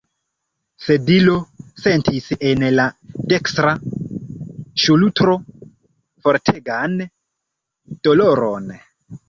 [0.85, 1.35] Sedilo
[1.83, 2.87] sentis en la
[3.35, 3.75] dekstra
[4.87, 5.37] ŝultro
[6.25, 6.99] fortegan
[8.09, 8.79] doloron.